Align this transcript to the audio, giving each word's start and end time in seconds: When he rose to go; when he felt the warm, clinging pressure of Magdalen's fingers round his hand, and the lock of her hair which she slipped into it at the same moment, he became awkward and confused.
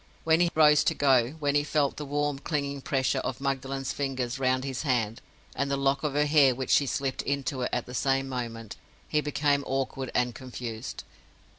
When 0.23 0.39
he 0.39 0.49
rose 0.55 0.83
to 0.85 0.95
go; 0.95 1.35
when 1.37 1.53
he 1.53 1.63
felt 1.63 1.97
the 1.97 2.05
warm, 2.07 2.39
clinging 2.39 2.81
pressure 2.81 3.19
of 3.19 3.39
Magdalen's 3.39 3.93
fingers 3.93 4.39
round 4.39 4.63
his 4.63 4.81
hand, 4.81 5.21
and 5.55 5.69
the 5.69 5.77
lock 5.77 6.01
of 6.01 6.13
her 6.15 6.25
hair 6.25 6.55
which 6.55 6.71
she 6.71 6.87
slipped 6.87 7.21
into 7.21 7.61
it 7.61 7.69
at 7.71 7.85
the 7.85 7.93
same 7.93 8.27
moment, 8.27 8.77
he 9.07 9.21
became 9.21 9.63
awkward 9.67 10.09
and 10.15 10.33
confused. 10.33 11.03